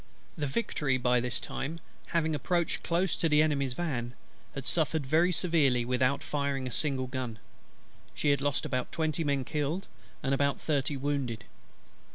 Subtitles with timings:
[0.35, 4.15] The Victory by this time, having approached close to the Enemy's van,
[4.55, 7.37] had suffered very severely without firing a single gun:
[8.15, 9.85] she had lost about twenty men killed,
[10.23, 11.43] and had about thirty wounded.